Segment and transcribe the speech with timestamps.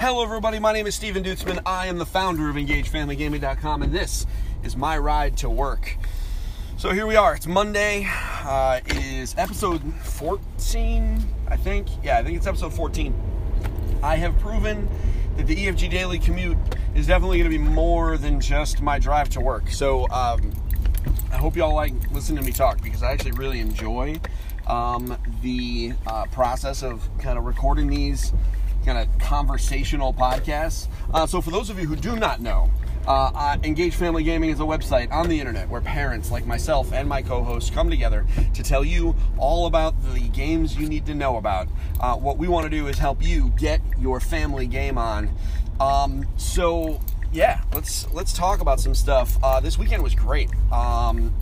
[0.00, 0.60] Hello, everybody.
[0.60, 1.60] My name is Stephen Duetzmann.
[1.66, 4.26] I am the founder of EngagedFamilyGaming.com, and this
[4.62, 5.96] is my ride to work.
[6.76, 7.34] So here we are.
[7.34, 8.06] It's Monday.
[8.08, 11.88] Uh, it is episode 14, I think.
[12.04, 13.12] Yeah, I think it's episode 14.
[14.00, 14.88] I have proven
[15.36, 16.58] that the EFG Daily commute
[16.94, 19.68] is definitely going to be more than just my drive to work.
[19.68, 20.52] So um,
[21.32, 24.20] I hope y'all like listening to me talk because I actually really enjoy
[24.68, 28.32] um, the uh, process of kind of recording these
[28.84, 30.88] kind of conversational podcasts.
[31.12, 32.70] Uh, so, for those of you who do not know,
[33.06, 36.92] uh, uh, Engaged Family Gaming is a website on the internet where parents like myself
[36.92, 41.06] and my co hosts come together to tell you all about the games you need
[41.06, 41.68] to know about.
[42.00, 45.30] Uh, what we want to do is help you get your family game on.
[45.80, 47.00] Um, so,
[47.32, 49.38] yeah, let's let's talk about some stuff.
[49.42, 50.50] Uh, this weekend was great.
[50.70, 51.34] Um,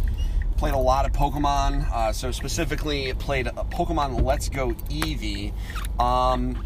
[0.56, 1.90] played a lot of Pokemon.
[1.90, 5.52] Uh, so specifically, played Pokemon Let's Go Eevee.
[6.00, 6.64] Um,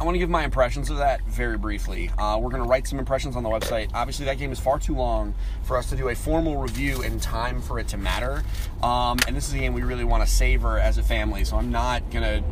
[0.00, 2.10] I want to give my impressions of that very briefly.
[2.16, 3.90] Uh, we're going to write some impressions on the website.
[3.92, 5.34] Obviously, that game is far too long
[5.64, 8.42] for us to do a formal review in time for it to matter.
[8.82, 11.58] Um, and this is a game we really want to savor as a family, so
[11.58, 12.42] I'm not going to,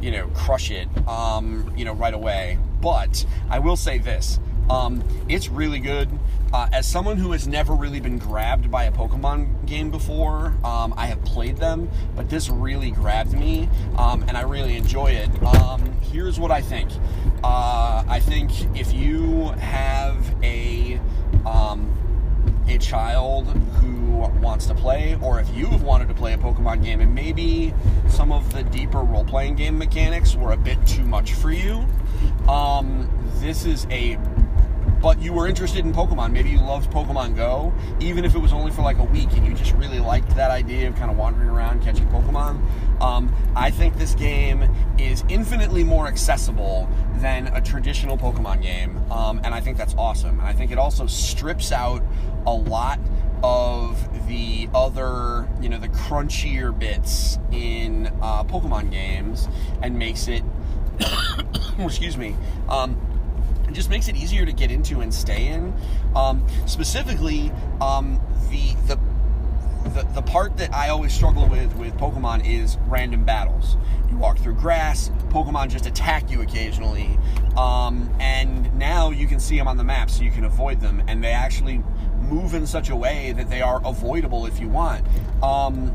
[0.00, 2.58] you know, crush it, um, you know, right away.
[2.82, 6.08] But I will say this: um, it's really good.
[6.52, 10.94] Uh, as someone who has never really been grabbed by a Pokemon game before, um,
[10.96, 15.42] I have played them, but this really grabbed me, um, and I really enjoy it.
[15.42, 16.90] Um, here's what I think.
[17.42, 21.00] Uh, I think if you have a
[21.44, 21.92] um,
[22.68, 23.46] a child
[23.80, 24.06] who
[24.40, 27.72] wants to play, or if you have wanted to play a Pokemon game and maybe
[28.08, 31.86] some of the deeper role playing game mechanics were a bit too much for you,
[32.48, 33.08] um,
[33.40, 34.18] this is a
[35.06, 36.32] but you were interested in Pokemon.
[36.32, 39.46] Maybe you loved Pokemon Go, even if it was only for like a week and
[39.46, 42.60] you just really liked that idea of kind of wandering around catching Pokemon.
[43.00, 44.68] Um, I think this game
[44.98, 50.40] is infinitely more accessible than a traditional Pokemon game, um, and I think that's awesome.
[50.40, 52.02] And I think it also strips out
[52.44, 52.98] a lot
[53.44, 59.46] of the other, you know, the crunchier bits in uh, Pokemon games
[59.82, 60.42] and makes it,
[61.78, 62.34] excuse me,
[62.68, 63.00] um,
[63.76, 65.72] just makes it easier to get into and stay in.
[66.16, 68.18] Um, specifically, um,
[68.50, 68.98] the, the
[69.90, 73.76] the the part that I always struggle with with Pokemon is random battles.
[74.10, 77.18] You walk through grass, Pokemon just attack you occasionally,
[77.56, 81.02] um, and now you can see them on the map, so you can avoid them,
[81.06, 81.82] and they actually
[82.22, 85.04] move in such a way that they are avoidable if you want.
[85.42, 85.94] Um,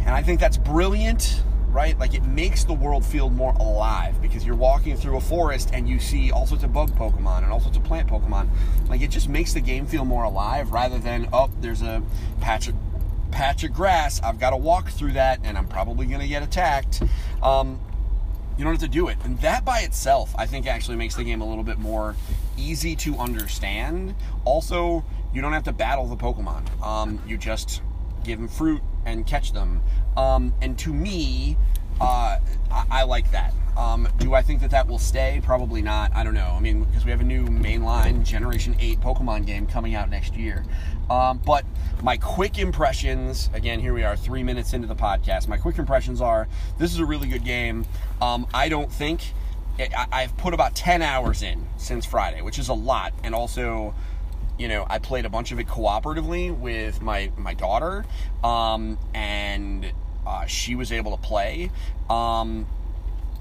[0.00, 1.42] and I think that's brilliant
[1.76, 1.98] right?
[1.98, 5.86] Like it makes the world feel more alive because you're walking through a forest and
[5.86, 8.48] you see all sorts of bug Pokemon and all sorts of plant Pokemon.
[8.88, 12.02] Like it just makes the game feel more alive rather than oh, there's a
[12.40, 12.74] patch of
[13.30, 14.22] patch of grass.
[14.22, 17.02] I've got to walk through that and I'm probably going to get attacked.
[17.42, 17.78] Um,
[18.56, 19.18] you don't have to do it.
[19.22, 22.16] And that by itself, I think actually makes the game a little bit more
[22.56, 24.14] easy to understand.
[24.46, 25.04] Also,
[25.34, 26.82] you don't have to battle the Pokemon.
[26.82, 27.82] Um, you just
[28.24, 29.80] give them fruit and catch them.
[30.16, 31.56] Um, and to me,
[32.00, 32.38] uh,
[32.70, 33.54] I, I, like that.
[33.76, 35.40] Um, do I think that that will stay?
[35.42, 36.14] Probably not.
[36.14, 36.52] I don't know.
[36.54, 40.34] I mean, because we have a new mainline Generation 8 Pokemon game coming out next
[40.34, 40.64] year.
[41.08, 41.64] Um, but
[42.02, 45.48] my quick impressions again, here we are, three minutes into the podcast.
[45.48, 47.86] My quick impressions are this is a really good game.
[48.20, 49.32] Um, I don't think.
[50.10, 53.12] I've put about 10 hours in since Friday, which is a lot.
[53.22, 53.94] And also,
[54.58, 58.04] you know, I played a bunch of it cooperatively with my my daughter,
[58.42, 59.92] um, and
[60.26, 61.70] uh, she was able to play,
[62.08, 62.66] um,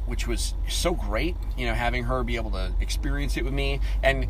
[0.06, 1.36] which was so great.
[1.58, 4.28] You know, having her be able to experience it with me, and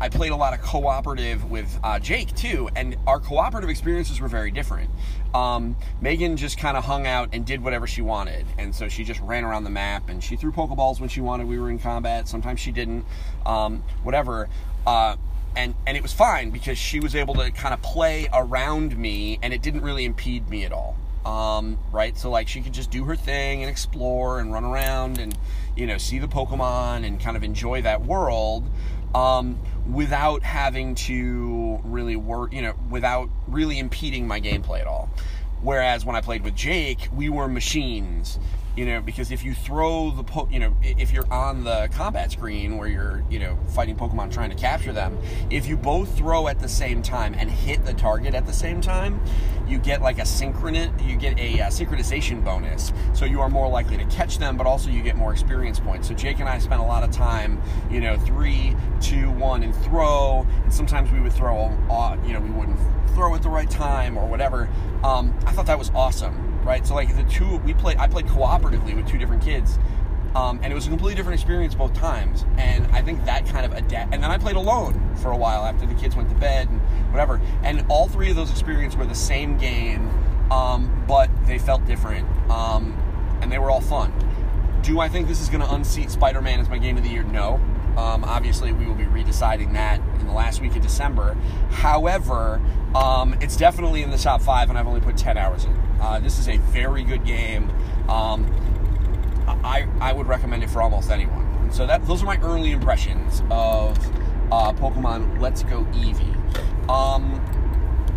[0.00, 4.28] I played a lot of cooperative with uh, Jake too, and our cooperative experiences were
[4.28, 4.90] very different.
[5.34, 9.02] Um, Megan just kind of hung out and did whatever she wanted, and so she
[9.02, 11.48] just ran around the map and she threw Pokeballs when she wanted.
[11.48, 12.28] We were in combat.
[12.28, 13.04] Sometimes she didn't.
[13.44, 14.48] Um, whatever.
[14.86, 15.16] Uh,
[15.58, 19.40] and and it was fine because she was able to kind of play around me
[19.42, 20.96] and it didn't really impede me at all.
[21.26, 22.16] Um, right?
[22.16, 25.36] So like she could just do her thing and explore and run around and
[25.76, 28.70] you know see the pokemon and kind of enjoy that world
[29.14, 29.58] um,
[29.92, 35.10] without having to really work you know without really impeding my gameplay at all.
[35.60, 38.38] Whereas when i played with jake we were machines
[38.78, 42.30] you know because if you throw the po- you know if you're on the combat
[42.30, 45.18] screen where you're you know fighting pokemon trying to capture them
[45.50, 48.80] if you both throw at the same time and hit the target at the same
[48.80, 49.20] time
[49.66, 52.92] you get like a synchronous you get a, uh, synchronization bonus.
[53.14, 56.06] So you are more likely to catch them but also you get more experience points.
[56.06, 57.60] So jake and i spent a lot of time
[57.90, 60.46] you know three two one and throw.
[60.62, 62.78] And sometimes we would throw uh, you know we wouldn't
[63.08, 64.68] throw at the right time or whatever.
[65.02, 66.86] Um, i thought that was awesome right?
[66.86, 69.78] So like the two we played, I played cooperatively with two different kids,
[70.34, 72.44] Um, and it was a completely different experience both times.
[72.58, 74.12] And I think that kind of adapt.
[74.12, 76.80] And then I played alone for a while after the kids went to bed and
[77.10, 77.40] whatever.
[77.62, 80.10] And all three of those experiences were the same game,
[80.50, 82.28] um, but they felt different.
[82.50, 82.92] Um,
[83.40, 84.12] and they were all fun.
[84.82, 87.08] Do I think this is going to unseat Spider Man as my game of the
[87.08, 87.22] year?
[87.22, 87.54] No.
[87.96, 91.38] Um, obviously, we will be redeciding that in the last week of December.
[91.70, 92.60] However,
[92.94, 95.87] um, it's definitely in the top five, and I've only put 10 hours in.
[96.00, 97.70] Uh, this is a very good game.
[98.08, 98.46] Um,
[99.64, 101.70] I, I would recommend it for almost anyone.
[101.72, 103.98] So that those are my early impressions of
[104.50, 106.88] uh, Pokemon Let's Go Eevee.
[106.88, 107.44] Um,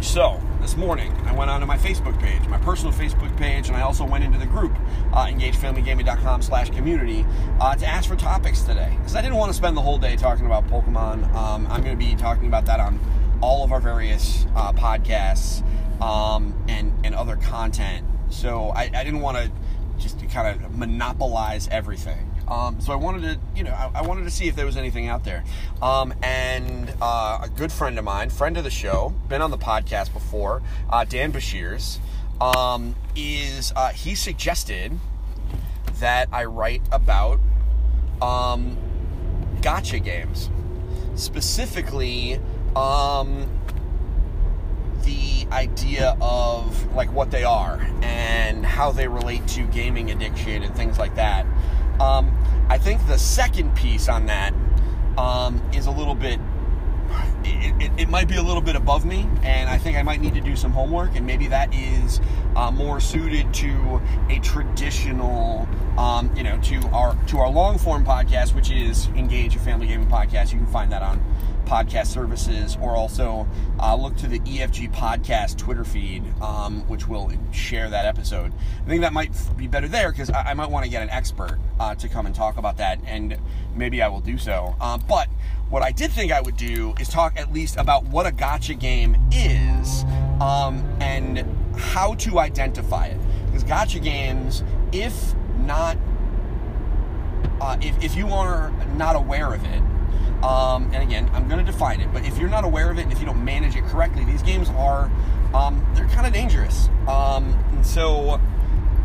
[0.01, 3.81] so this morning I went onto my Facebook page, my personal Facebook page, and I
[3.81, 4.75] also went into the group,
[5.13, 7.25] uh, engagedfamilygaming.com slash community,
[7.59, 8.93] uh, to ask for topics today.
[8.97, 11.33] Because I didn't want to spend the whole day talking about Pokemon.
[11.35, 12.99] Um, I'm going to be talking about that on
[13.41, 15.63] all of our various uh, podcasts
[16.01, 18.05] um, and, and other content.
[18.29, 19.51] So I, I didn't want to
[19.99, 22.27] just kind of monopolize everything.
[22.47, 24.75] Um, so I wanted to, you know, I, I, wanted to see if there was
[24.75, 25.43] anything out there.
[25.81, 29.57] Um, and uh, a good friend of mine, friend of the show, been on the
[29.57, 31.99] podcast before, uh, Dan Bashirs,
[32.41, 34.91] um, is uh, he suggested
[35.99, 37.39] that I write about
[38.21, 38.77] um,
[39.61, 40.49] gacha games,
[41.15, 42.39] specifically
[42.75, 43.49] um,
[45.03, 50.75] the idea of like what they are and how they relate to gaming addiction and
[50.75, 51.45] things like that.
[51.99, 52.35] Um,
[52.69, 54.53] I think the second piece on that
[55.17, 56.39] um, is a little bit.
[57.43, 60.21] It, it, it, might be a little bit above me, and I think I might
[60.21, 62.21] need to do some homework, and maybe that is
[62.55, 65.67] uh, more suited to a traditional,
[65.97, 69.87] um, you know, to our to our long form podcast, which is Engage, a family
[69.87, 70.53] gaming podcast.
[70.53, 71.21] You can find that on
[71.71, 73.47] podcast services, or also
[73.79, 78.51] uh, look to the EFG podcast Twitter feed, um, which will share that episode.
[78.83, 81.09] I think that might be better there because I, I, might want to get an
[81.09, 83.37] expert uh, to come and talk about that, and
[83.73, 84.75] maybe I will do so.
[84.81, 85.29] Uh, but
[85.69, 88.77] what I did think I would do is talk at least about what a gacha
[88.77, 90.03] game is
[90.41, 91.45] um, and
[91.77, 93.19] how to identify it.
[93.45, 95.97] Because gacha games, if not,
[97.61, 99.81] uh, if, if you are not aware of it,
[100.43, 103.03] um, and again, I'm going to define it, but if you're not aware of it
[103.03, 105.11] and if you don't manage it correctly, these games are
[105.53, 106.89] um, they're kind of dangerous.
[107.07, 108.39] Um, and so,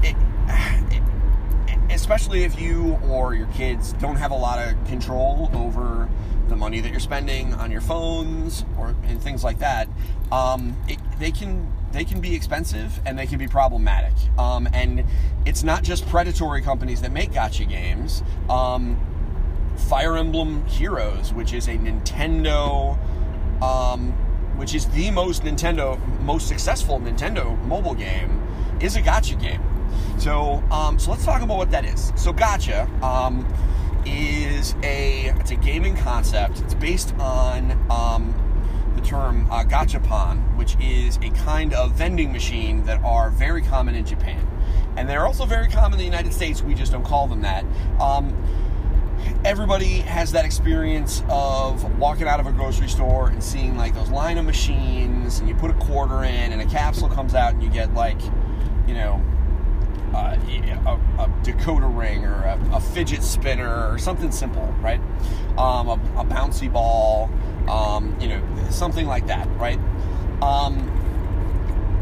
[0.02, 0.16] it,
[0.48, 1.02] it,
[1.90, 6.08] especially if you or your kids don't have a lot of control over
[6.48, 9.88] the money that you're spending on your phones or and things like that,
[10.30, 14.12] um, it, they can they can be expensive and they can be problematic.
[14.38, 15.04] Um, and
[15.44, 18.22] it's not just predatory companies that make gacha games.
[19.76, 22.98] Um, Fire Emblem Heroes, which is a Nintendo,
[23.62, 24.12] um,
[24.56, 28.42] which is the most Nintendo, most successful Nintendo mobile game,
[28.80, 29.62] is a gacha game.
[30.18, 32.12] So, um, so let's talk about what that is.
[32.16, 33.46] So, gacha um,
[34.04, 36.60] is a it's a gaming concept.
[36.60, 38.34] It's based on um,
[38.96, 43.94] the term uh, gachapon, which is a kind of vending machine that are very common
[43.94, 44.46] in Japan,
[44.96, 46.62] and they're also very common in the United States.
[46.62, 47.64] We just don't call them that.
[49.44, 54.10] Everybody has that experience of walking out of a grocery store and seeing like those
[54.10, 57.62] line of machines and you put a quarter in and a capsule comes out and
[57.62, 58.20] you get like
[58.86, 59.22] you know
[60.14, 65.00] uh, a, a, decoder ring or a, a, fidget spinner or something simple right?
[65.58, 67.30] Um, a, a, bouncy ball
[67.68, 69.78] um, you know something like that right?
[70.42, 70.92] Um,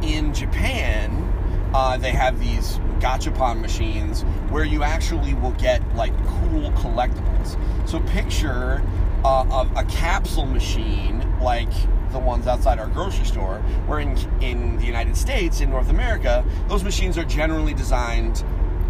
[0.02, 1.33] in japan
[1.74, 7.58] uh, they have these gachapon machines where you actually will get like cool collectibles.
[7.88, 8.80] So picture
[9.24, 11.72] uh, a, a capsule machine like
[12.12, 16.44] the ones outside our grocery store, where in, in the United States, in North America,
[16.68, 18.44] those machines are generally designed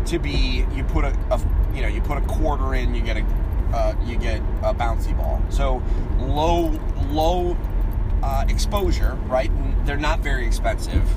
[0.04, 1.40] to be you put a, a
[1.74, 3.24] you know you put a quarter in, you get a
[3.72, 5.42] uh, you get a bouncy ball.
[5.48, 5.82] So
[6.18, 7.56] low low
[8.22, 9.50] uh, exposure, right?
[9.86, 11.08] They're not very expensive,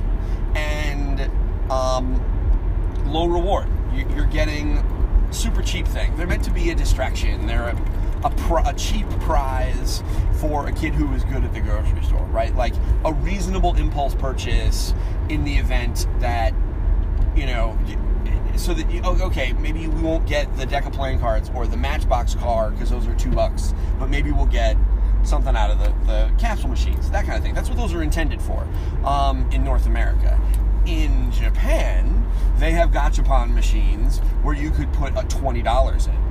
[0.55, 1.29] and
[1.69, 2.21] um,
[3.11, 3.67] low reward.
[3.93, 4.83] You're getting
[5.31, 6.15] super cheap thing.
[6.17, 7.47] They're meant to be a distraction.
[7.47, 10.03] They're a, a, pr- a, cheap prize
[10.39, 12.55] for a kid who is good at the grocery store, right?
[12.55, 12.73] Like
[13.05, 14.93] a reasonable impulse purchase
[15.29, 16.53] in the event that,
[17.35, 17.77] you know,
[18.55, 21.77] so that, you, okay, maybe we won't get the deck of playing cards or the
[21.77, 24.77] Matchbox car because those are two bucks, but maybe we'll get
[25.23, 27.53] something out of the, the capsule machines, that kind of thing.
[27.53, 28.67] That's what those are intended for
[29.03, 30.39] um, in North America
[30.87, 32.25] in Japan,
[32.57, 36.27] they have gachapon machines where you could put a $20 in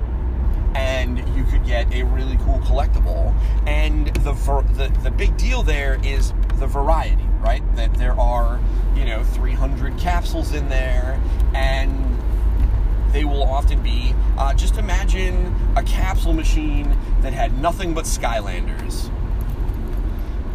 [0.75, 3.35] and you could get a really cool collectible.
[3.67, 4.33] And the,
[4.75, 7.63] the, the big deal there is the variety, right?
[7.77, 8.61] That there are,
[8.95, 11.21] you know, 300 capsules in there
[11.55, 12.03] and
[13.13, 19.11] they will often be uh, just imagine a capsule machine that had nothing but Skylanders.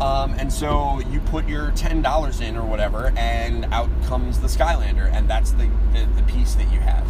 [0.01, 4.47] Um, and so you put your ten dollars in or whatever, and out comes the
[4.47, 7.07] Skylander, and that's the, the, the piece that you have.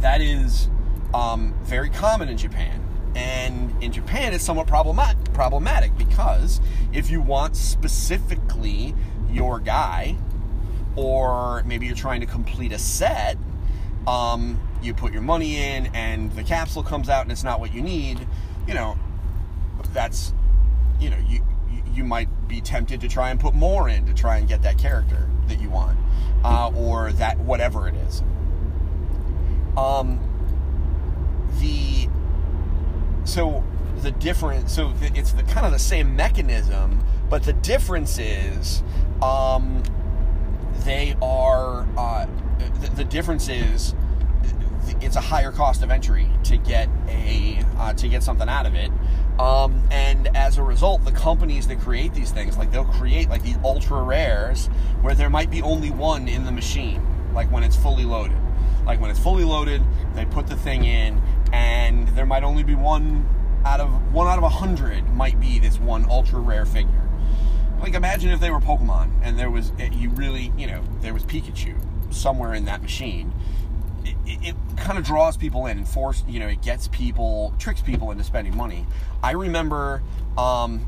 [0.00, 0.68] That is
[1.14, 2.80] um, very common in Japan.
[3.14, 6.60] And in Japan, it's somewhat problemat- problematic because
[6.92, 8.92] if you want specifically
[9.30, 10.16] your guy,
[10.96, 13.36] or maybe you're trying to complete a set,
[14.08, 17.72] um, you put your money in and the capsule comes out and it's not what
[17.72, 18.26] you need,
[18.66, 18.98] you know,
[19.92, 20.32] that's,
[21.00, 21.40] you know, you,
[21.92, 24.78] you might be tempted to try and put more in to try and get that
[24.78, 25.98] character that you want,
[26.44, 28.22] uh, or that whatever it is.
[29.76, 30.20] Um,
[31.60, 32.08] the
[33.24, 33.64] so
[33.96, 38.82] the difference so it's the kind of the same mechanism but the difference is
[39.22, 39.82] um,
[40.84, 42.26] they are uh,
[42.80, 43.94] the, the, difference is
[45.00, 48.74] it's a higher cost of entry to get a uh, to get something out of
[48.74, 48.90] it
[49.38, 53.42] um, and as a result the companies that create these things like they'll create like
[53.42, 54.66] these ultra rares
[55.02, 57.02] where there might be only one in the machine
[57.34, 58.38] like when it's fully loaded
[58.86, 59.82] like when it's fully loaded
[60.14, 61.20] they put the thing in
[61.52, 63.26] and there might only be one
[63.64, 67.08] out of one out of a hundred might be this one ultra rare figure.
[67.80, 71.14] Like imagine if they were Pokemon and there was eh, you really you know there
[71.14, 71.74] was Pikachu
[72.12, 73.32] somewhere in that machine.
[74.26, 77.80] It, it, kind of draws people in and force you know it gets people tricks
[77.80, 78.86] people into spending money.
[79.22, 80.02] I remember,
[80.36, 80.86] um,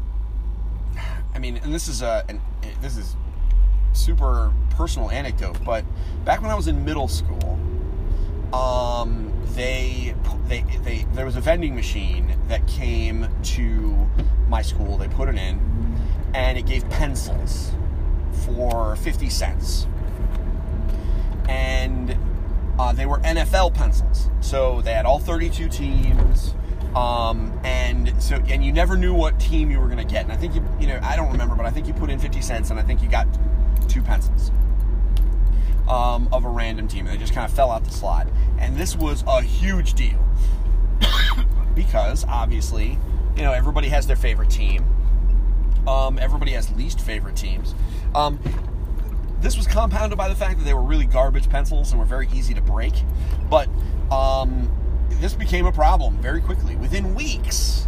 [1.34, 3.16] I mean, and this is a an, eh, this is
[3.92, 5.84] super personal anecdote, but
[6.24, 7.58] back when I was in middle school,
[8.52, 10.14] um, they,
[10.46, 14.08] they, they, there was a vending machine that came to
[14.48, 14.96] my school.
[14.96, 15.60] They put it in,
[16.34, 17.72] and it gave pencils
[18.44, 19.86] for 50 cents.
[21.48, 22.16] And
[22.78, 24.28] uh, they were NFL pencils.
[24.40, 26.54] So they had all 32 teams.
[26.94, 30.24] Um, and so, and you never knew what team you were going to get.
[30.24, 32.18] And I think you, you know, I don't remember, but I think you put in
[32.18, 33.26] 50 cents and I think you got
[33.88, 34.50] two pencils
[35.88, 37.06] um, of a random team.
[37.06, 38.28] And they just kind of fell out the slot.
[38.58, 40.24] And this was a huge deal
[41.74, 42.98] because obviously,
[43.36, 44.84] you know, everybody has their favorite team.
[45.86, 47.74] Um, everybody has least favorite teams.
[48.14, 48.38] Um,
[49.46, 52.28] this was compounded by the fact that they were really garbage pencils and were very
[52.34, 52.92] easy to break.
[53.48, 53.68] But
[54.10, 54.68] um,
[55.20, 56.74] this became a problem very quickly.
[56.74, 57.86] Within weeks,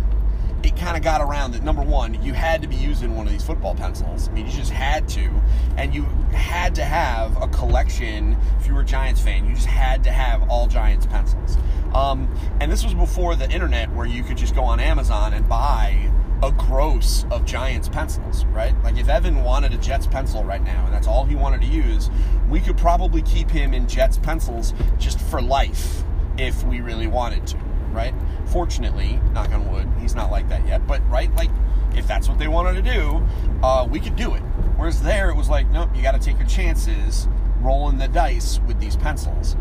[0.62, 3.32] it kind of got around that number one, you had to be using one of
[3.32, 4.28] these football pencils.
[4.28, 5.32] I mean, you just had to,
[5.76, 8.36] and you had to have a collection.
[8.60, 11.56] If you were a Giants fan, you just had to have all Giants pencils.
[11.92, 15.48] Um, and this was before the internet, where you could just go on Amazon and
[15.48, 16.08] buy
[16.42, 18.74] a gross of Giants pencils, right?
[18.84, 21.66] Like if Evan wanted a Jets pencil right now, and that's all he wanted to
[21.66, 22.10] use,
[22.48, 26.02] we could probably keep him in Jets pencils just for life
[26.36, 27.58] if we really wanted to
[27.92, 28.14] right?
[28.46, 30.86] Fortunately, knock on wood, he's not like that yet.
[30.86, 31.50] But right, like
[31.94, 33.22] if that's what they wanted to do,
[33.62, 34.40] uh, we could do it.
[34.76, 37.28] Whereas there, it was like, nope, you got to take your chances,
[37.60, 39.56] rolling the dice with these pencils.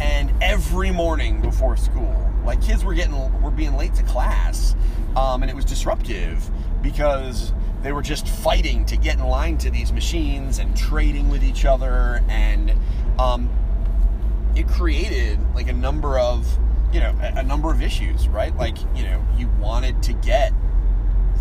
[0.00, 4.76] And every morning before school, like kids were getting, were being late to class,
[5.16, 6.48] um, and it was disruptive
[6.82, 11.44] because they were just fighting to get in line to these machines and trading with
[11.44, 12.72] each other, and
[13.18, 13.48] um,
[14.56, 16.46] it created like a number of
[16.92, 18.56] you know, a, a number of issues, right?
[18.56, 20.52] Like, you know, you wanted to get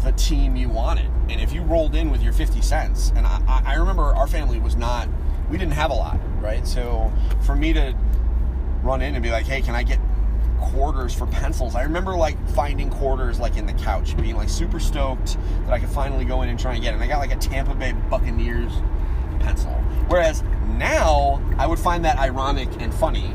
[0.04, 1.10] the team you wanted.
[1.30, 4.60] And if you rolled in with your 50 cents, and I, I remember our family
[4.60, 5.08] was not,
[5.50, 6.68] we didn't have a lot, right?
[6.68, 7.12] So
[7.46, 7.96] for me to
[8.84, 10.00] run in and be like, hey, can I get
[10.60, 11.76] quarters for pencils?
[11.76, 15.80] I remember like finding quarters like in the couch, being like super stoked that I
[15.80, 16.96] could finally go in and try and get it.
[16.96, 18.72] And I got like a Tampa Bay Buccaneers
[19.40, 19.72] pencil.
[20.10, 20.44] Whereas
[20.78, 23.34] now I would find that ironic and funny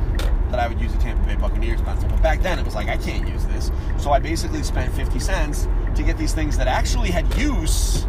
[0.50, 2.08] that I would use a Tampa Bay Buccaneers pencil.
[2.08, 3.70] But back then it was like, I can't use this.
[3.98, 8.06] So I basically spent 50 cents to get these things that actually had use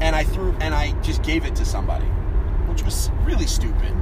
[0.00, 2.06] and I threw and I just gave it to somebody,
[2.66, 3.92] which was really stupid.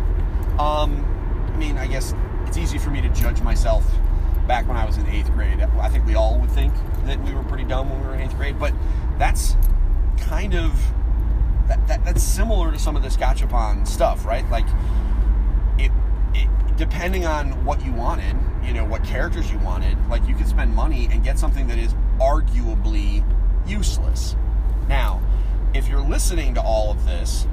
[0.59, 1.05] Um,
[1.53, 2.15] I mean, I guess
[2.47, 3.85] it's easy for me to judge myself
[4.49, 5.61] back when I was in eighth grade.
[5.61, 6.75] I think we all would think
[7.05, 8.73] that we were pretty dumb when we were in eighth grade, but
[9.19, 9.55] that's
[10.19, 10.73] kind of
[11.69, 14.49] that, that that's similar to some of this gachapon stuff, right?
[14.51, 14.67] Like
[15.79, 15.93] it,
[16.35, 20.49] it depending on what you wanted, you know, what characters you wanted, like you could
[20.49, 23.23] spend money and get something that is arguably
[23.69, 24.35] useless.
[24.89, 25.21] Now,
[25.75, 27.47] if you're listening to all of this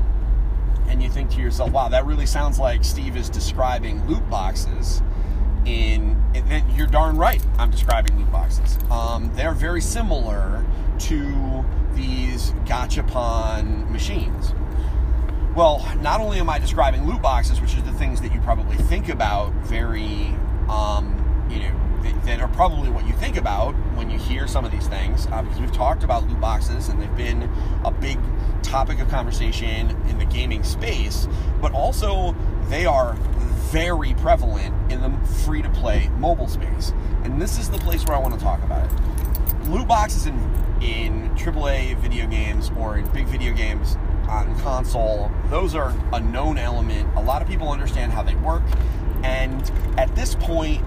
[0.87, 5.01] and you think to yourself, wow, that really sounds like Steve is describing loot boxes
[5.65, 8.77] in then you're darn right i'm describing loot boxes.
[8.91, 10.65] Um, they're very similar
[11.00, 14.53] to these gachapon machines.
[15.55, 18.75] Well, not only am I describing loot boxes, which is the things that you probably
[18.75, 20.36] think about very,
[20.67, 21.81] um, you know,
[22.25, 25.41] that, are probably what you think about when you hear some of these things, uh,
[25.41, 27.50] because we've talked about loot boxes and they've been
[27.86, 28.19] a big
[28.62, 31.27] topic of conversation in the gaming space,
[31.62, 32.36] but also
[32.67, 33.17] they are
[33.75, 36.94] very prevalent in the free to play mobile space.
[37.25, 39.70] And this is the place where I want to talk about it.
[39.70, 40.36] Loot boxes in,
[40.82, 43.98] in AAA video games or in big video games
[44.29, 47.13] on console, those are a known element.
[47.17, 48.63] A lot of people understand how they work,
[49.25, 50.82] and at this point,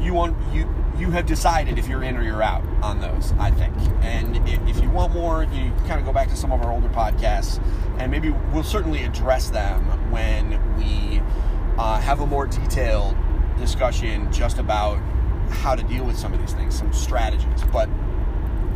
[0.00, 3.32] you want you you have decided if you're in or you're out on those.
[3.38, 4.36] I think, and
[4.68, 7.60] if you want more, you kind of go back to some of our older podcasts,
[7.98, 11.07] and maybe we'll certainly address them when we
[11.78, 13.16] uh, have a more detailed
[13.58, 14.98] discussion just about
[15.50, 17.62] how to deal with some of these things, some strategies.
[17.72, 17.88] But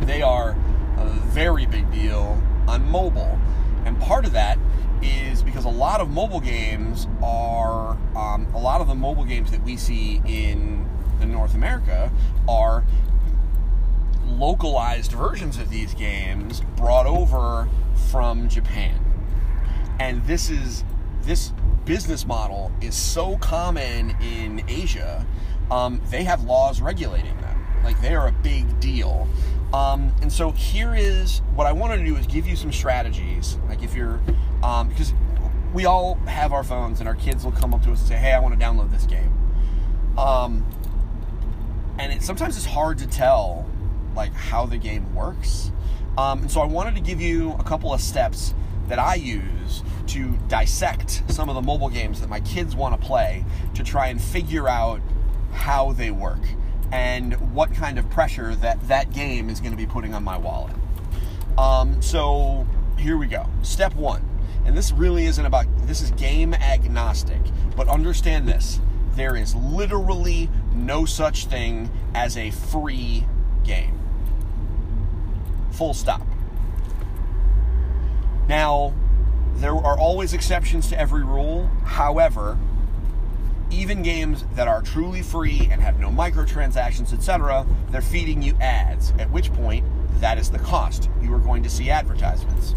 [0.01, 0.55] they are
[0.97, 3.37] a very big deal on mobile.
[3.85, 4.57] And part of that
[5.01, 9.51] is because a lot of mobile games are, um, a lot of the mobile games
[9.51, 10.89] that we see in,
[11.21, 12.11] in North America
[12.47, 12.83] are
[14.25, 17.67] localized versions of these games brought over
[18.09, 18.99] from Japan.
[19.99, 20.83] And this is,
[21.21, 21.51] this
[21.85, 25.25] business model is so common in Asia,
[25.71, 27.65] um, they have laws regulating them.
[27.83, 29.27] Like they are a big deal.
[29.73, 33.57] Um, and so here is what I wanted to do is give you some strategies.
[33.67, 34.21] Like if you're,
[34.61, 35.13] um, because
[35.73, 38.15] we all have our phones and our kids will come up to us and say,
[38.15, 39.33] "Hey, I want to download this game."
[40.17, 40.63] Um,
[41.97, 43.67] and it, sometimes it's hard to tell
[44.15, 45.71] like how the game works.
[46.17, 48.53] Um, and so I wanted to give you a couple of steps
[48.87, 53.07] that I use to dissect some of the mobile games that my kids want to
[53.07, 53.45] play
[53.75, 55.01] to try and figure out
[55.51, 56.41] how they work
[56.91, 60.37] and what kind of pressure that that game is going to be putting on my
[60.37, 60.75] wallet.
[61.57, 62.67] Um, so
[62.97, 63.47] here we go.
[63.61, 64.27] Step one,
[64.65, 67.41] and this really isn't about this is game agnostic,
[67.75, 68.79] but understand this:
[69.15, 73.25] there is literally no such thing as a free
[73.63, 73.99] game.
[75.71, 76.21] Full stop.
[78.47, 78.93] Now,
[79.63, 81.71] there are always exceptions to every rule.
[81.85, 82.59] However,
[83.71, 89.13] even games that are truly free and have no microtransactions, etc., they're feeding you ads,
[89.19, 89.85] at which point
[90.19, 91.09] that is the cost.
[91.21, 92.75] You are going to see advertisements.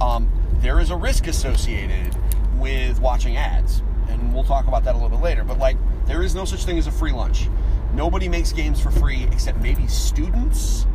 [0.00, 2.16] Um, there is a risk associated
[2.56, 6.22] with watching ads, and we'll talk about that a little bit later, but like, there
[6.22, 7.50] is no such thing as a free lunch.
[7.92, 10.86] Nobody makes games for free except maybe students.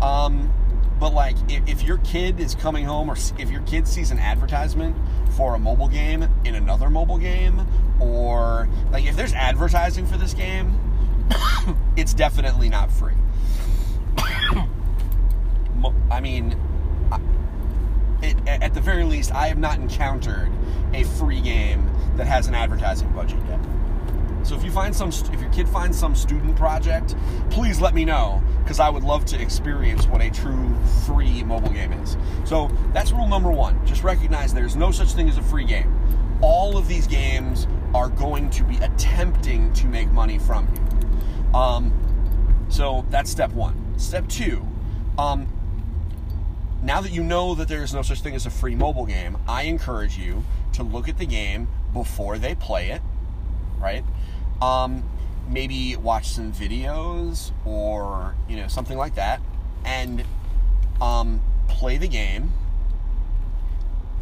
[0.00, 0.50] Um,
[0.98, 4.18] but like, if, if your kid is coming home, or if your kid sees an
[4.18, 4.96] advertisement
[5.36, 7.66] for a mobile game in another mobile game,
[8.00, 10.78] or like if there's advertising for this game,
[11.96, 13.14] it's definitely not free.
[16.10, 16.56] I mean,
[18.22, 20.50] it, at the very least, I have not encountered
[20.92, 23.60] a free game that has an advertising budget yet.
[24.42, 27.14] So if you find some, if your kid finds some student project,
[27.50, 30.74] please let me know because I would love to experience what a true
[31.06, 32.16] free mobile game is.
[32.44, 33.84] So that's rule number one.
[33.86, 35.94] Just recognize there's no such thing as a free game.
[36.40, 41.58] All of these games are going to be attempting to make money from you.
[41.58, 41.92] Um,
[42.68, 43.98] so that's step one.
[43.98, 44.66] Step two.
[45.18, 45.48] Um,
[46.82, 49.36] now that you know that there is no such thing as a free mobile game,
[49.48, 53.02] I encourage you to look at the game before they play it,
[53.80, 54.04] right?
[54.60, 55.08] Um,
[55.48, 59.40] maybe watch some videos or you know something like that,
[59.84, 60.24] and
[61.00, 62.52] um, play the game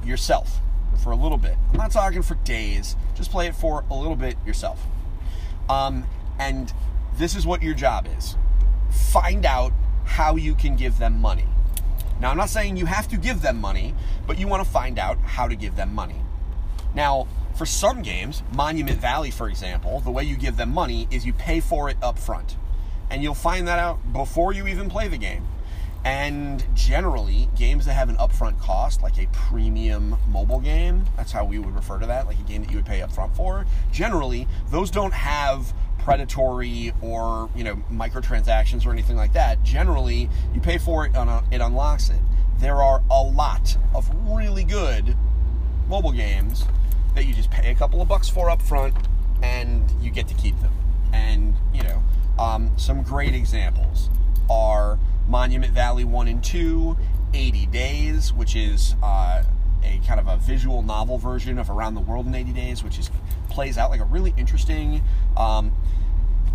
[0.04, 0.60] yourself
[1.02, 1.56] for a little bit.
[1.72, 2.96] I'm not talking for days.
[3.14, 4.84] Just play it for a little bit yourself.
[5.68, 6.04] Um,
[6.38, 6.72] and
[7.16, 8.36] this is what your job is:
[8.90, 9.72] find out
[10.04, 11.46] how you can give them money.
[12.20, 13.94] Now, I'm not saying you have to give them money,
[14.26, 16.22] but you want to find out how to give them money.
[16.94, 21.24] Now, for some games, Monument Valley, for example, the way you give them money is
[21.24, 22.56] you pay for it up front.
[23.10, 25.46] And you'll find that out before you even play the game.
[26.04, 31.44] And generally, games that have an upfront cost, like a premium mobile game, that's how
[31.44, 34.46] we would refer to that, like a game that you would pay upfront for, generally,
[34.70, 39.62] those don't have predatory or, you know, microtransactions or anything like that.
[39.64, 42.20] Generally, you pay for it, and it unlocks it.
[42.58, 45.16] There are a lot of really good
[45.88, 46.64] mobile games
[47.16, 48.94] that you just pay a couple of bucks for up front
[49.42, 50.72] and you get to keep them.
[51.12, 52.02] And, you know,
[52.38, 54.10] um, some great examples
[54.48, 56.96] are Monument Valley 1 and 2,
[57.34, 59.42] 80 Days, which is uh,
[59.82, 62.98] a kind of a visual novel version of Around the World in 80 Days, which
[62.98, 63.10] is
[63.48, 65.02] plays out like a really interesting.
[65.36, 65.72] Um,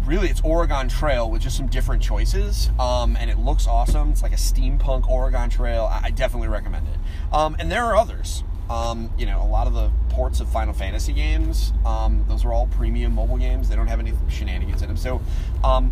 [0.06, 4.12] really, it's Oregon Trail with just some different choices, um, and it looks awesome.
[4.12, 5.90] It's like a steampunk Oregon Trail.
[5.92, 7.34] I, definitely recommend it.
[7.34, 8.44] Um, and there are others.
[8.72, 12.54] Um, you know, a lot of the ports of Final Fantasy games, um, those are
[12.54, 13.68] all premium mobile games.
[13.68, 14.96] They don't have any shenanigans in them.
[14.96, 15.22] So,
[15.62, 15.92] um,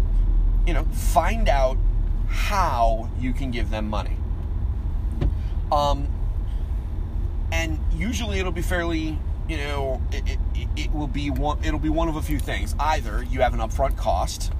[0.65, 1.77] you know, find out
[2.29, 4.15] how you can give them money.
[5.73, 6.07] Um,
[7.51, 9.17] and usually it'll be fairly,
[9.49, 11.57] you know, it, it, it will be one.
[11.61, 12.75] It'll be one of a few things.
[12.79, 14.53] Either you have an upfront cost,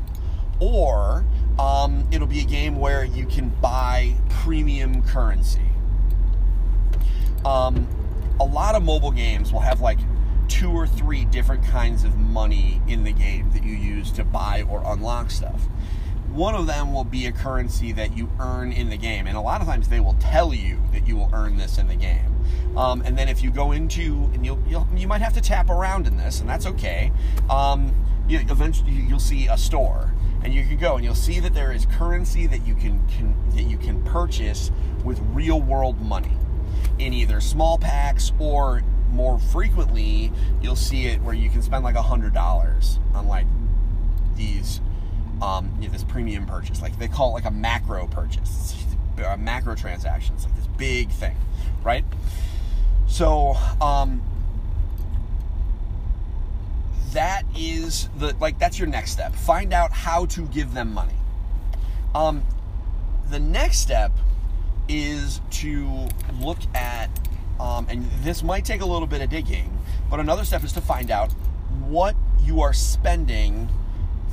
[0.59, 1.23] or
[1.57, 5.61] um, it'll be a game where you can buy premium currency.
[7.45, 7.87] Um,
[8.39, 9.99] a lot of mobile games will have like
[10.47, 14.63] two or three different kinds of money in the game that you use to buy
[14.69, 15.67] or unlock stuff.
[16.31, 19.41] One of them will be a currency that you earn in the game, and a
[19.41, 22.35] lot of times they will tell you that you will earn this in the game.
[22.77, 25.69] Um, and then if you go into, and you'll, you'll, you might have to tap
[25.69, 27.11] around in this, and that's okay.
[27.49, 27.93] Um,
[28.27, 31.71] you, eventually, you'll see a store, and you can go and you'll see that there
[31.71, 34.71] is currency that you can, can that you can purchase
[35.03, 36.37] with real world money
[36.99, 40.31] in either small packs or more frequently
[40.61, 43.47] you'll see it where you can spend like a hundred dollars on like
[44.35, 44.81] these
[45.41, 46.81] um, you know, this premium purchase.
[46.81, 48.75] Like they call it like a macro purchase.
[49.25, 50.35] A macro transaction.
[50.35, 51.35] It's like this big thing
[51.83, 52.03] right?
[53.07, 54.21] So um,
[57.13, 59.33] that is the like that's your next step.
[59.33, 61.13] Find out how to give them money.
[62.13, 62.43] Um,
[63.29, 64.11] the next step
[64.89, 66.07] is to
[66.41, 67.09] look at,
[67.59, 69.77] um, and this might take a little bit of digging,
[70.09, 71.31] but another step is to find out
[71.87, 73.69] what you are spending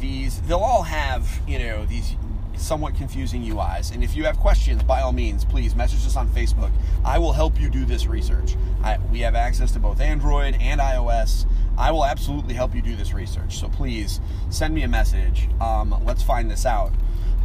[0.01, 0.41] these.
[0.43, 2.17] They'll all have, you know, these
[2.57, 3.93] somewhat confusing UIs.
[3.93, 6.73] And if you have questions, by all means, please message us on Facebook.
[7.05, 8.57] I will help you do this research.
[8.83, 11.47] I, we have access to both Android and iOS.
[11.79, 13.59] I will absolutely help you do this research.
[13.59, 15.49] So please send me a message.
[15.61, 16.93] Um, let's find this out.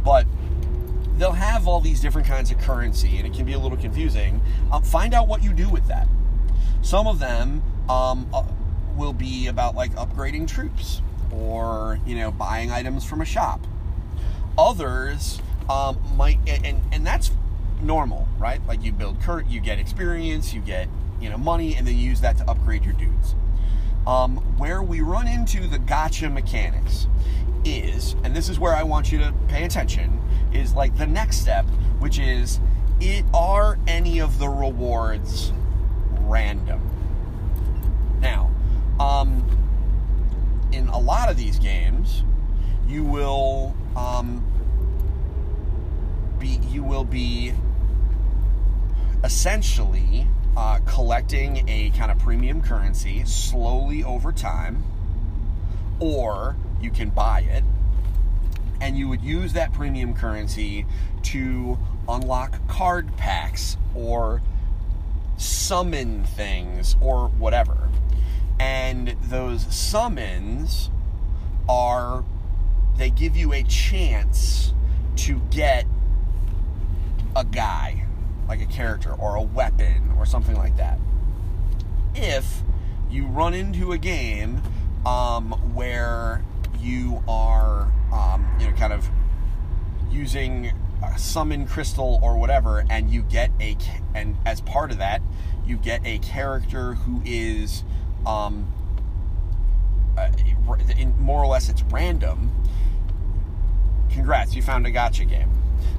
[0.04, 0.26] But
[1.22, 4.40] they'll have all these different kinds of currency, and it can be a little confusing.
[4.72, 6.08] Um, find out what you do with that.
[6.82, 8.42] Some of them um, uh,
[8.96, 13.60] will be about like upgrading troops or you know buying items from a shop.
[14.58, 17.30] Others um, might, and and that's
[17.80, 18.60] normal, right?
[18.66, 20.88] Like you build cur- you get experience, you get
[21.20, 23.36] you know money, and then you use that to upgrade your dudes.
[24.08, 27.06] Um, where we run into the gacha mechanics
[27.64, 30.20] is, and this is where I want you to pay attention,
[30.52, 31.66] is like the next step,
[31.98, 32.60] which is
[33.00, 35.52] it are any of the rewards
[36.20, 36.80] random?
[38.20, 38.50] Now,
[39.00, 39.44] um,
[40.72, 42.22] in a lot of these games,
[42.86, 44.44] you will um,
[46.38, 47.52] be you will be
[49.24, 54.84] essentially uh, collecting a kind of premium currency slowly over time,
[56.00, 57.64] or you can buy it
[58.82, 60.84] and you would use that premium currency
[61.22, 64.42] to unlock card packs or
[65.36, 67.88] summon things or whatever.
[68.58, 70.90] And those summons
[71.68, 72.24] are,
[72.96, 74.74] they give you a chance
[75.16, 75.86] to get
[77.36, 78.06] a guy,
[78.48, 80.98] like a character, or a weapon, or something like that.
[82.16, 82.62] If
[83.08, 84.60] you run into a game
[85.06, 86.42] um, where
[86.82, 89.08] you are um, you know, kind of
[90.10, 93.76] using a summon crystal or whatever, and you get a,
[94.14, 95.22] and as part of that,
[95.66, 97.84] you get a character who is,
[98.26, 98.70] um,
[100.16, 100.28] uh,
[100.98, 102.52] in, more or less, it's random.
[104.10, 105.50] Congrats, you found a gacha game.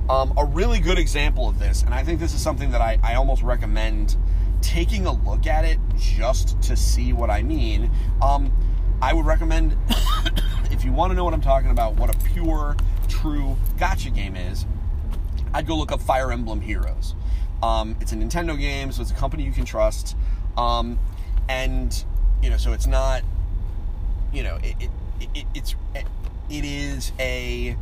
[0.10, 3.00] Um, a really good example of this, and I think this is something that I,
[3.04, 4.16] I almost recommend
[4.62, 7.92] taking a look at it just to see what I mean.
[8.22, 8.52] Um,
[9.02, 9.76] I would recommend,
[10.84, 12.76] if you want to know what I'm talking about, what a pure,
[13.08, 14.66] true gacha game is,
[15.54, 17.16] I'd go look up Fire Emblem Heroes.
[17.64, 20.18] Um, it's a Nintendo game, so it's a company you can trust.
[20.58, 21.00] Um,
[21.48, 22.04] and,
[22.42, 23.22] you know, so it's not,
[24.34, 24.90] you know, it, it,
[25.34, 26.06] it it's, it,
[26.50, 27.78] it is a,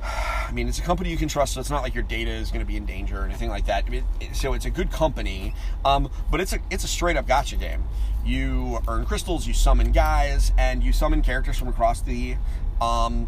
[0.00, 2.52] I mean, it's a company you can trust, so it's not like your data is
[2.52, 3.92] going to be in danger or anything like that.
[3.92, 5.52] It, it, so it's a good company,
[5.84, 7.82] um, but it's a it's a straight up gacha game.
[8.28, 12.36] You earn crystals, you summon guys, and you summon characters from across the
[12.78, 13.26] um,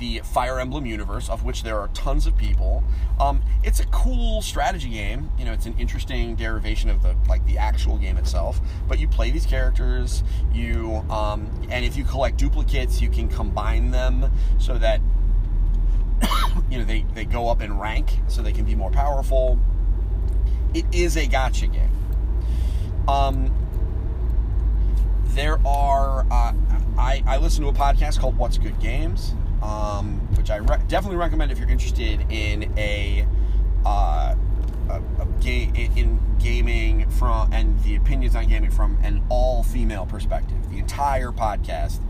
[0.00, 2.82] the Fire Emblem universe, of which there are tons of people.
[3.20, 5.30] Um, it's a cool strategy game.
[5.38, 8.60] You know, it's an interesting derivation of the like the actual game itself.
[8.88, 13.92] But you play these characters, you um, and if you collect duplicates, you can combine
[13.92, 15.00] them so that
[16.68, 19.56] you know they, they go up in rank so they can be more powerful
[20.74, 21.90] it is a gacha game
[23.08, 23.52] um,
[25.30, 26.52] there are uh,
[26.98, 31.16] I, I listen to a podcast called what's good games um, which i re- definitely
[31.16, 33.26] recommend if you're interested in a,
[33.84, 34.34] uh,
[34.88, 40.06] a, a ga- in gaming from and the opinions on gaming from an all female
[40.06, 40.56] perspective.
[40.70, 42.00] The entire podcast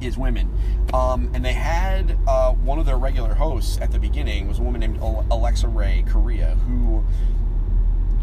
[0.00, 0.50] is women.
[0.94, 4.62] Um, and they had uh, one of their regular hosts at the beginning was a
[4.62, 7.04] woman named Alexa Ray Corriea who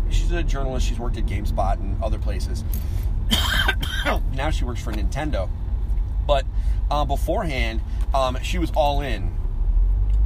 [0.09, 0.87] she's a journalist.
[0.87, 2.63] She's worked at GameSpot and other places.
[4.33, 5.49] Now she works for Nintendo.
[6.25, 6.45] But
[6.89, 7.81] uh, beforehand,
[8.13, 9.35] um, she was all in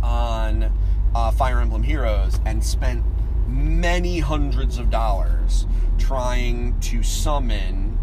[0.01, 0.71] on
[1.13, 3.03] uh, Fire Emblem Heroes and spent
[3.47, 5.65] many hundreds of dollars
[5.97, 7.97] trying to summon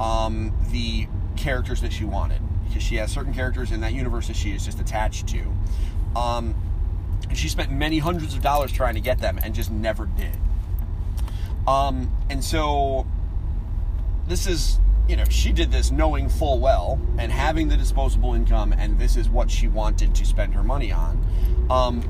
[0.00, 1.06] um, the
[1.36, 4.64] characters that she wanted because she has certain characters in that universe that she is
[4.64, 5.40] just attached to.
[6.16, 6.54] Um,
[7.28, 10.36] and she spent many hundreds of dollars trying to get them and just never did.
[11.66, 13.06] Um, and so
[14.26, 18.72] this is, you know, she did this knowing full well and having the disposable income,
[18.72, 21.22] and this is what she wanted to spend her money on.
[21.70, 22.02] Um,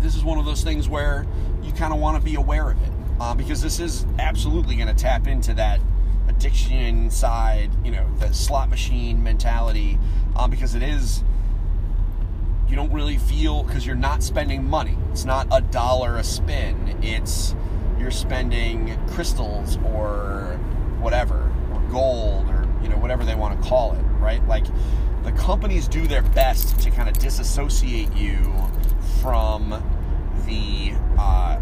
[0.00, 1.26] this is one of those things where
[1.62, 4.88] you kind of want to be aware of it uh, because this is absolutely going
[4.88, 5.80] to tap into that
[6.28, 9.98] addiction side, you know, the slot machine mentality,
[10.36, 11.22] um, because it is.
[12.68, 14.96] You don't really feel because you're not spending money.
[15.10, 16.98] It's not a dollar a spin.
[17.02, 17.54] It's
[17.98, 20.58] you're spending crystals or
[21.00, 21.47] whatever,
[21.90, 24.46] gold, or you know whatever they want to call it, right?
[24.46, 24.66] Like
[25.24, 28.52] the companies do their best to kind of disassociate you
[29.20, 29.70] from
[30.46, 30.92] the.
[31.18, 31.60] Uh,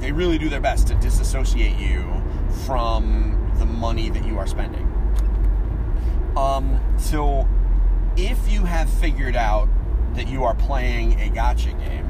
[0.00, 2.22] they really do their best to disassociate you
[2.64, 4.90] from the money that you are spending.
[6.36, 7.48] Um, so,
[8.16, 9.68] if you have figured out
[10.14, 12.06] that you are playing a gacha game,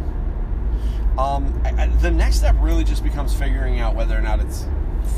[1.19, 4.67] um, I, I, the next step really just becomes figuring out whether or not it's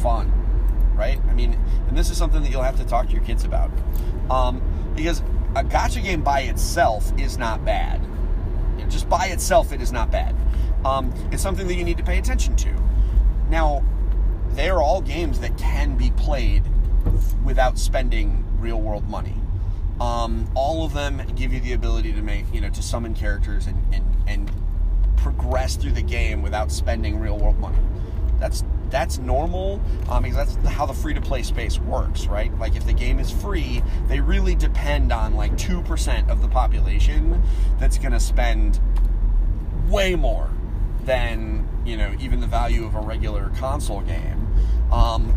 [0.03, 0.31] fun,
[0.96, 1.20] right?
[1.28, 3.70] I mean, and this is something that you'll have to talk to your kids about,
[4.30, 4.61] um,
[4.96, 5.20] because
[5.54, 8.00] a gacha game by itself is not bad.
[8.88, 10.35] Just by itself, it is not bad.
[10.85, 12.72] Um, it's something that you need to pay attention to.
[13.48, 13.85] Now,
[14.50, 16.62] they are all games that can be played
[17.44, 19.35] without spending real world money.
[20.00, 23.66] Um, all of them give you the ability to make, you know, to summon characters
[23.66, 24.50] and, and, and
[25.16, 27.78] progress through the game without spending real world money.
[28.38, 32.57] That's that's normal um, because that's how the free to play space works, right?
[32.59, 36.49] Like if the game is free, they really depend on like two percent of the
[36.49, 37.42] population
[37.79, 38.81] that's going to spend
[39.88, 40.51] way more
[41.05, 44.46] than you know even the value of a regular console game,
[44.92, 45.35] um,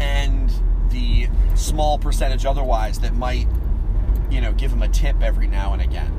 [0.00, 0.52] and
[0.90, 3.48] the small percentage otherwise that might
[4.30, 6.12] you know give them a tip every now and again,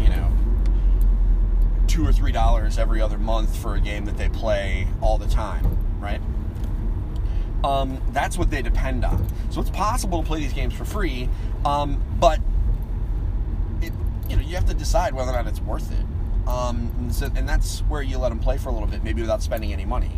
[0.00, 0.30] you know
[1.98, 5.26] two or three dollars every other month for a game that they play all the
[5.26, 5.66] time,
[5.98, 6.20] right?
[7.64, 9.26] Um, that's what they depend on.
[9.50, 11.28] So it's possible to play these games for free,
[11.64, 12.38] um, but
[13.82, 13.92] it,
[14.30, 16.06] you know you have to decide whether or not it's worth it.
[16.48, 19.20] Um, and, so, and, that's where you let them play for a little bit, maybe
[19.20, 20.12] without spending any money,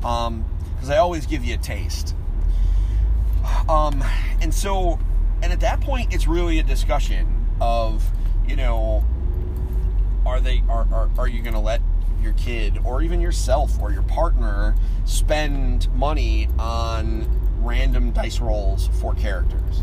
[0.00, 0.44] because um,
[0.82, 2.14] they always give you a taste.
[3.68, 4.04] Um,
[4.42, 4.98] and so,
[5.42, 8.04] and at that point, it's really a discussion of,
[8.46, 9.04] you know,
[10.30, 11.82] are they are are, are you going to let
[12.22, 17.26] your kid or even yourself or your partner spend money on
[17.62, 19.82] random dice rolls for characters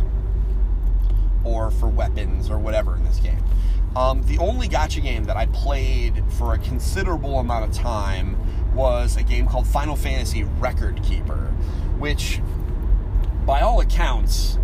[1.43, 3.43] or for weapons or whatever in this game.
[3.95, 8.37] Um, the only gacha game that I played for a considerable amount of time
[8.73, 11.47] was a game called Final Fantasy Record Keeper,
[11.97, 12.39] which,
[13.45, 14.59] by all accounts,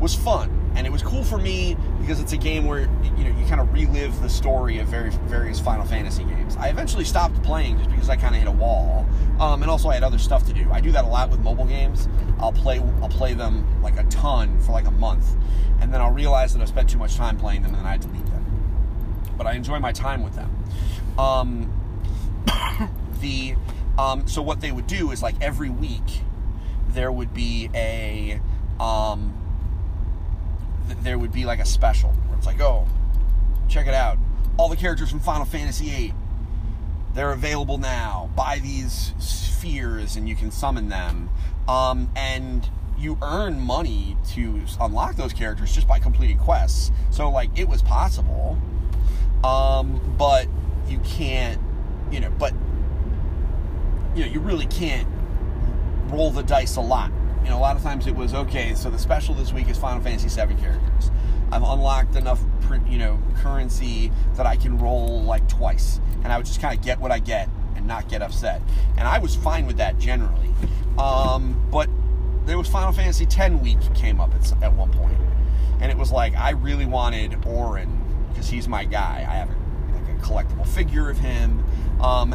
[0.00, 0.72] was fun.
[0.74, 2.80] And it was cool for me because it's a game where
[3.16, 6.56] you know you kind of relive the story of various various Final Fantasy games.
[6.56, 9.06] I eventually stopped playing just because I kind of hit a wall,
[9.40, 10.70] um, and also I had other stuff to do.
[10.70, 12.08] I do that a lot with mobile games.
[12.38, 15.34] I'll play I'll play them like a ton for like a month,
[15.80, 17.96] and then I'll realize that I've spent too much time playing them, and then I
[17.96, 18.42] delete them
[19.42, 20.64] but I enjoy my time with them.
[21.18, 21.72] Um,
[23.20, 23.56] the
[23.98, 26.22] um, so what they would do is like every week
[26.90, 28.40] there would be a
[28.80, 29.34] um,
[30.92, 32.86] th- there would be like a special where it's like oh
[33.68, 34.18] check it out.
[34.58, 36.14] All the characters from Final Fantasy VIII
[37.14, 38.30] they're available now.
[38.34, 41.28] Buy these spheres and you can summon them.
[41.68, 46.90] Um, and you earn money to unlock those characters just by completing quests.
[47.10, 48.58] So like it was possible.
[49.44, 50.46] Um, but
[50.88, 51.60] you can't,
[52.10, 52.52] you know, but
[54.14, 55.08] you know, you really can't
[56.06, 57.10] roll the dice a lot.
[57.42, 58.74] You know, a lot of times it was okay.
[58.74, 61.10] So the special this week is Final Fantasy VII characters.
[61.50, 62.40] I've unlocked enough,
[62.88, 66.84] you know, currency that I can roll like twice, and I would just kind of
[66.84, 68.62] get what I get and not get upset.
[68.96, 70.48] And I was fine with that generally.
[70.98, 71.90] Um, but
[72.46, 75.18] there was Final Fantasy X week came up at, at one point,
[75.80, 77.98] and it was like I really wanted Auron
[78.30, 79.26] because he's my guy.
[79.28, 79.54] I have a,
[79.94, 81.64] like a collectible figure of him.
[82.00, 82.34] Um,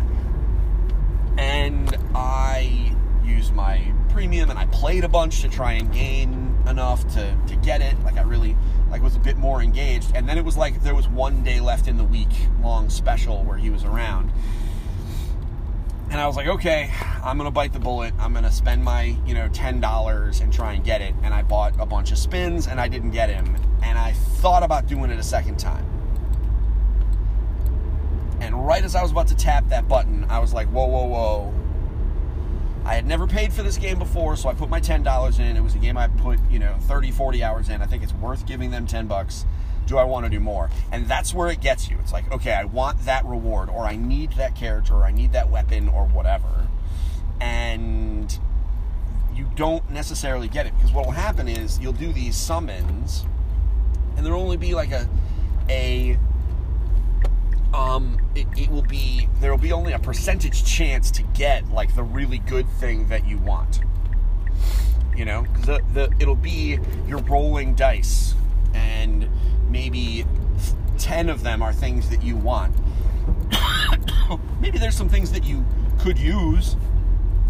[1.38, 2.94] and I
[3.24, 7.56] used my premium and I played a bunch to try and gain enough to, to
[7.58, 8.00] get it.
[8.04, 8.56] Like I really
[8.90, 10.12] like was a bit more engaged.
[10.16, 12.30] And then it was like there was one day left in the week
[12.62, 14.32] long special where he was around.
[16.10, 16.90] And I was like, okay,
[17.24, 18.14] I'm gonna bite the bullet.
[18.18, 21.14] I'm gonna spend my, you know, ten dollars and try and get it.
[21.22, 23.58] And I bought a bunch of spins and I didn't get him.
[23.84, 25.86] And I thought about doing it a second time.
[28.40, 31.06] And right as I was about to tap that button, I was like, whoa, whoa,
[31.06, 31.54] whoa.
[32.88, 35.58] I had never paid for this game before, so I put my $10 in.
[35.58, 37.82] It was a game I put, you know, 30, 40 hours in.
[37.82, 39.46] I think it's worth giving them 10 bucks.
[39.88, 40.70] Do I want to do more?
[40.90, 41.98] And that's where it gets you.
[42.00, 45.34] It's like, okay, I want that reward, or I need that character, or I need
[45.34, 46.70] that weapon, or whatever.
[47.42, 48.40] And
[49.36, 53.26] you don't necessarily get it because what will happen is you'll do these summons,
[54.16, 55.10] and there'll only be like a
[55.70, 56.18] a
[57.74, 61.96] um, it, it will be there will be only a percentage chance to get like
[61.96, 63.82] the really good thing that you want.
[65.16, 68.36] You know, the the it'll be you're rolling dice,
[68.74, 69.28] and
[69.70, 70.26] maybe
[70.98, 72.76] ten of them are things that you want.
[74.62, 75.66] maybe there's some things that you
[76.00, 76.76] could use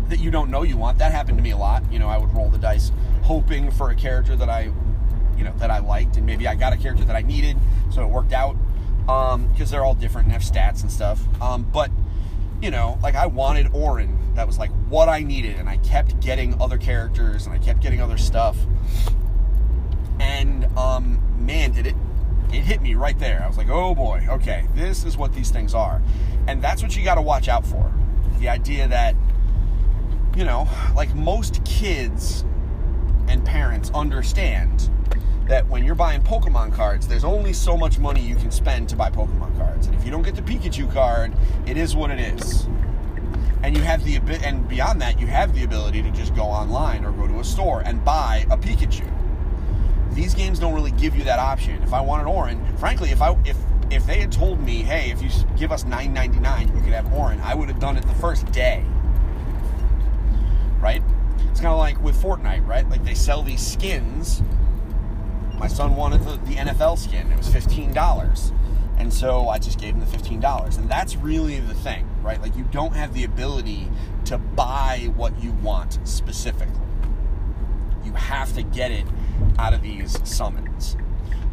[0.10, 0.98] that you don't know you want.
[0.98, 1.84] That happened to me a lot.
[1.92, 2.92] You know, I would roll the dice
[3.24, 4.72] hoping for a character that I,
[5.38, 7.58] you know, that I liked, and maybe I got a character that I needed,
[7.92, 8.56] so it worked out
[9.08, 11.22] because um, they're all different and have stats and stuff.
[11.42, 11.90] Um, but
[12.62, 14.16] you know, like I wanted Auron.
[14.36, 17.80] That was like what I needed, and I kept getting other characters and I kept
[17.82, 18.58] getting other stuff.
[20.20, 21.96] And um, man, did it
[22.52, 23.42] it hit me right there.
[23.44, 26.02] I was like, oh boy, okay, this is what these things are,
[26.48, 27.92] and that's what you got to watch out for.
[28.40, 29.16] The idea that
[30.36, 32.44] you know, like most kids
[33.28, 34.90] and parents understand
[35.48, 38.96] that when you're buying Pokemon cards, there's only so much money you can spend to
[38.96, 39.88] buy Pokemon cards.
[39.88, 41.34] And if you don't get the Pikachu card,
[41.66, 42.68] it is what it is.
[43.64, 47.04] And you have the and beyond that, you have the ability to just go online
[47.04, 49.10] or go to a store and buy a Pikachu.
[50.14, 51.82] These games don't really give you that option.
[51.82, 53.58] If I wanted Auron, frankly, if I if
[53.90, 56.94] if they had told me, hey, if you give us nine ninety nine, you could
[56.94, 58.84] have Auron, I would have done it the first day.
[60.80, 61.02] Right?
[61.50, 62.88] It's kind of like with Fortnite, right?
[62.88, 64.44] Like they sell these skins
[65.60, 67.32] my son wanted the, the NFL skin.
[67.32, 68.54] It was $15.
[68.98, 70.78] And so I just gave him the $15.
[70.78, 72.42] And that's really the thing, right?
[72.42, 73.88] Like you don't have the ability
[74.26, 76.82] to buy what you want specifically.
[78.04, 79.06] You have to get it
[79.60, 80.98] out of these summons.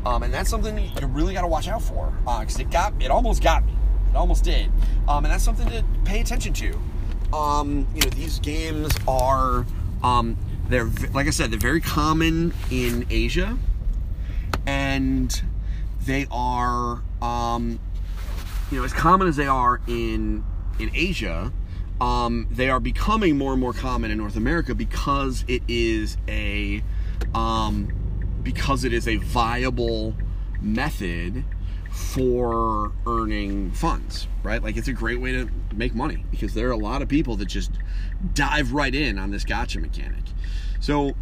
[0.06, 2.92] Um, and that's something you really got to watch out for because uh, it got
[3.02, 3.72] it almost got me.
[4.10, 4.70] It almost did.
[5.08, 6.78] Um, and that's something to pay attention to.
[7.34, 9.66] Um, you know, these games are
[10.02, 10.36] um,
[10.68, 13.58] they're like I said, they're very common in Asia
[14.66, 15.42] and
[16.06, 17.78] they are, um,
[18.70, 20.44] you know, as common as they are in
[20.78, 21.52] in Asia,
[22.00, 26.82] um, they are becoming more and more common in North America because it is a
[27.34, 27.92] um,
[28.42, 30.14] because it is a viable
[30.60, 31.44] method
[31.90, 34.62] for earning funds, right?
[34.62, 37.36] Like it's a great way to make money because there are a lot of people
[37.36, 37.70] that just
[38.34, 40.24] dive right in on this gacha mechanic.
[40.80, 41.14] So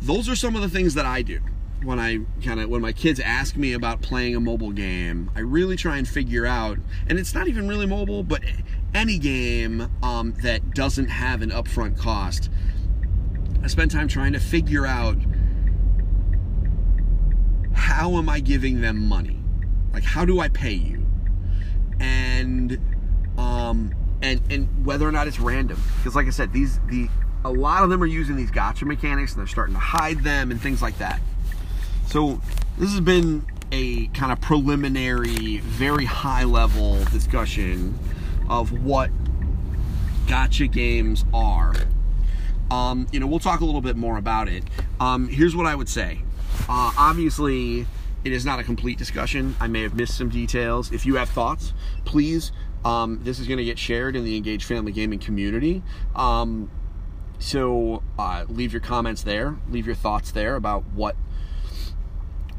[0.00, 1.40] those are some of the things that I do
[1.84, 5.40] when I kind of when my kids ask me about playing a mobile game, I
[5.40, 8.42] really try and figure out, and it's not even really mobile, but
[8.94, 12.50] any game um, that doesn't have an upfront cost.
[13.62, 15.16] I spend time trying to figure out
[17.74, 19.38] how am I giving them money,
[19.92, 21.06] like how do I pay you,
[22.00, 22.78] and
[23.38, 27.08] um, and and whether or not it's random, because like I said, these the
[27.44, 30.52] a lot of them are using these gacha mechanics and they're starting to hide them
[30.52, 31.20] and things like that.
[32.06, 32.40] So
[32.78, 37.98] this has been a kind of preliminary, very high level discussion
[38.48, 39.10] of what
[40.26, 41.74] gacha games are.
[42.70, 44.64] Um, you know, we'll talk a little bit more about it.
[45.00, 46.20] Um, here's what I would say.
[46.68, 47.86] Uh, obviously,
[48.24, 49.56] it is not a complete discussion.
[49.60, 50.92] I may have missed some details.
[50.92, 51.72] If you have thoughts,
[52.04, 52.52] please.
[52.84, 55.82] Um, this is going to get shared in the Engaged Family Gaming community.
[56.16, 56.70] Um,
[57.38, 59.56] so uh, leave your comments there.
[59.68, 61.16] Leave your thoughts there about what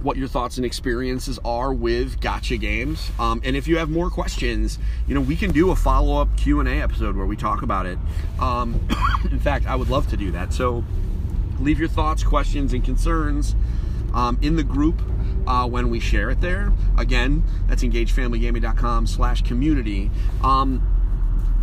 [0.04, 3.10] what your thoughts and experiences are with gacha games.
[3.18, 4.78] Um, and if you have more questions,
[5.08, 7.98] you know, we can do a follow-up Q&A episode where we talk about it.
[8.40, 8.86] Um,
[9.32, 10.54] in fact, I would love to do that.
[10.54, 10.84] So
[11.60, 13.56] leave your thoughts, questions, and concerns
[14.14, 15.02] um, in the group
[15.48, 16.74] uh, when we share it there.
[16.98, 20.12] Again, that's engagedfamilygaming.com slash community.
[20.44, 20.82] Um,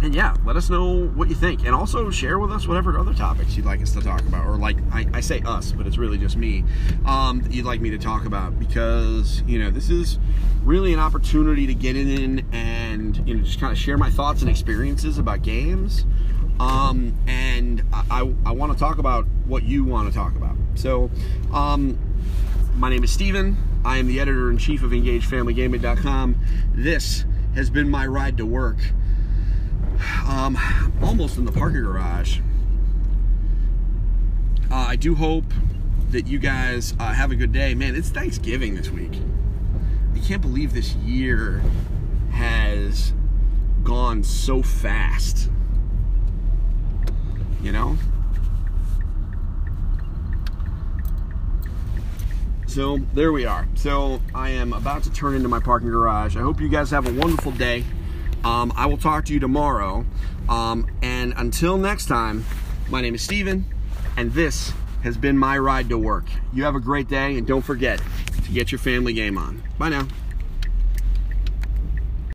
[0.03, 3.13] and yeah, let us know what you think, and also share with us whatever other
[3.13, 5.99] topics you'd like us to talk about, or like I, I say us, but it's
[5.99, 6.65] really just me
[7.05, 10.19] um, you'd like me to talk about because you know this is
[10.65, 14.41] really an opportunity to get in and you know just kind of share my thoughts
[14.41, 16.07] and experiences about games,
[16.59, 20.57] um, and I, I, I want to talk about what you want to talk about.
[20.77, 21.11] So,
[21.53, 21.99] um,
[22.77, 23.57] my name is Stephen.
[23.85, 26.37] I am the editor in chief of EngagedFamilyGaming.com.
[26.75, 27.25] This
[27.55, 28.77] has been my ride to work
[30.27, 30.59] um,
[31.03, 32.41] almost in the parking garage.
[34.71, 35.45] Uh, I do hope
[36.11, 37.75] that you guys uh, have a good day.
[37.75, 39.21] Man, it's Thanksgiving this week.
[40.15, 41.63] I can't believe this year
[42.33, 43.13] has
[43.83, 45.51] gone so fast.
[47.63, 47.97] You know?
[52.67, 53.67] So there we are.
[53.75, 56.37] So I am about to turn into my parking garage.
[56.37, 57.85] I hope you guys have a wonderful day.
[58.45, 60.05] Um, I will talk to you tomorrow.
[60.49, 62.45] Um, and until next time,
[62.89, 63.67] my name is Stephen,
[64.17, 64.73] and this
[65.03, 66.27] has been my ride to work.
[66.53, 68.03] You have a great day, and don't forget
[68.45, 69.63] to get your family game on.
[69.79, 70.09] Bye now.